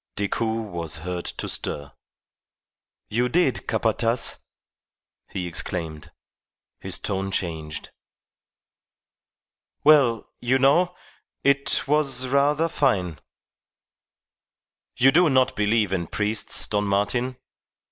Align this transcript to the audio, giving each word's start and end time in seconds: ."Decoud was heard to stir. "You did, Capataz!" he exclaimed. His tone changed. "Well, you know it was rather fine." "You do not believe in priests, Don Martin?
."Decoud 0.15 0.71
was 0.73 0.95
heard 1.05 1.25
to 1.25 1.47
stir. 1.47 1.91
"You 3.11 3.29
did, 3.29 3.67
Capataz!" 3.67 4.39
he 5.29 5.45
exclaimed. 5.45 6.09
His 6.79 6.97
tone 6.97 7.29
changed. 7.29 7.91
"Well, 9.83 10.27
you 10.39 10.57
know 10.57 10.95
it 11.43 11.87
was 11.87 12.27
rather 12.27 12.67
fine." 12.67 13.19
"You 14.97 15.11
do 15.11 15.29
not 15.29 15.55
believe 15.55 15.93
in 15.93 16.07
priests, 16.07 16.67
Don 16.67 16.85
Martin? 16.85 17.37